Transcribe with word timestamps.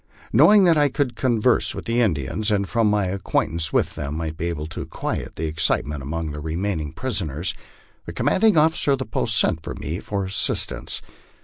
Knowing 0.33 0.63
that 0.63 0.79
I 0.79 0.89
could 0.89 1.15
converse 1.15 1.75
with 1.75 1.85
the 1.85 2.01
Indians, 2.01 2.49
and 2.49 2.67
from 2.67 2.87
my 2.89 3.05
acquaint 3.05 3.51
ance 3.51 3.71
with 3.71 3.93
them 3.93 4.15
might 4.17 4.35
be 4.35 4.47
able 4.47 4.65
to 4.65 4.87
quiet 4.87 5.35
the 5.35 5.45
excitement 5.45 6.01
among 6.01 6.31
the 6.31 6.39
remaining 6.39 6.91
prisoners, 6.91 7.53
the 8.07 8.11
commanding 8.11 8.57
officer 8.57 8.93
of 8.93 8.97
the 8.97 9.05
post 9.05 9.37
sent 9.37 9.61
to 9.61 9.75
me 9.75 9.99
for 9.99 10.25
assistance. 10.25 11.03